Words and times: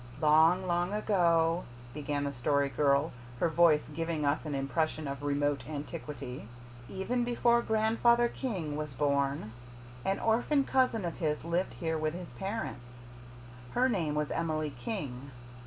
"Long, 0.19 0.65
long 0.65 0.93
ago," 0.93 1.63
began 1.93 2.23
the 2.23 2.33
Story 2.33 2.69
Girl, 2.69 3.11
her 3.39 3.49
voice 3.49 3.87
giving 3.87 4.25
us 4.25 4.47
an 4.47 4.55
impression 4.55 5.07
of 5.07 5.21
remote 5.21 5.69
antiquity, 5.69 6.47
"even 6.89 7.23
before 7.23 7.61
Grandfather 7.61 8.27
King 8.27 8.75
was 8.75 8.95
born, 8.95 9.51
an 10.03 10.19
orphan 10.19 10.63
cousin 10.63 11.05
of 11.05 11.17
his 11.17 11.45
lived 11.45 11.75
here 11.75 11.99
with 11.99 12.15
his 12.15 12.31
parents. 12.33 13.03
Her 13.73 13.87
name 13.87 14.15
was 14.15 14.31
Emily 14.31 14.71
King. 14.71 15.29